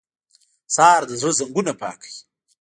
سهار 0.75 1.01
د 1.09 1.11
زړه 1.21 1.31
زنګونه 1.39 1.73
پاکوي. 1.81 2.15